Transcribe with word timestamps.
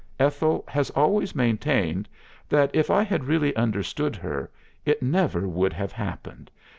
"Ethel 0.19 0.63
has 0.67 0.89
always 0.89 1.35
maintained 1.35 2.09
that 2.49 2.71
if 2.73 2.89
I 2.89 3.03
had 3.03 3.25
really 3.25 3.55
understood 3.55 4.15
her, 4.15 4.49
it 4.83 5.03
never 5.03 5.47
would 5.47 5.73
have 5.73 5.91
happened. 5.91 6.49